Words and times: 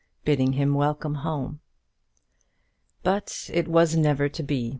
bidding 0.25 0.53
him 0.53 0.73
welcome 0.73 1.13
home. 1.13 1.59
But 3.03 3.47
it 3.53 3.67
was 3.67 3.95
never 3.95 4.29
to 4.29 4.41
be! 4.41 4.69